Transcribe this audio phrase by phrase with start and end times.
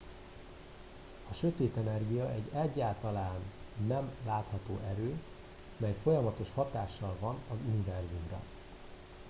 [1.29, 3.39] a sötét energia egy egyáltalán
[3.87, 5.13] nem látható erő
[5.77, 8.41] mely folyamatos hatással van az univerzumra